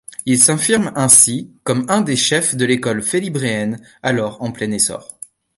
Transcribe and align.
Il 0.25 0.41
s'affirme 0.41 0.91
ainsi 0.95 1.51
comme 1.63 1.85
un 1.87 2.01
des 2.01 2.15
chefs 2.15 2.55
de 2.55 2.65
l'école 2.65 3.03
félibréenne, 3.03 3.79
alors 4.01 4.41
en 4.41 4.51
plein 4.51 4.71
essor. 4.71 5.19